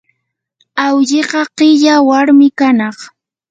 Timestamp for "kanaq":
2.59-2.97